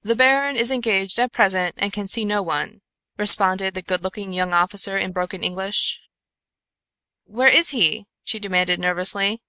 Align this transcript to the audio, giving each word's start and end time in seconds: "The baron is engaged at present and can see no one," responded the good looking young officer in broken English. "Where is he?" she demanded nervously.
"The 0.00 0.16
baron 0.16 0.56
is 0.56 0.70
engaged 0.70 1.18
at 1.18 1.32
present 1.34 1.74
and 1.76 1.92
can 1.92 2.08
see 2.08 2.24
no 2.24 2.40
one," 2.40 2.80
responded 3.18 3.74
the 3.74 3.82
good 3.82 4.02
looking 4.02 4.32
young 4.32 4.54
officer 4.54 4.96
in 4.96 5.12
broken 5.12 5.44
English. 5.44 6.00
"Where 7.24 7.50
is 7.50 7.72
he?" 7.76 8.06
she 8.24 8.38
demanded 8.38 8.80
nervously. 8.80 9.42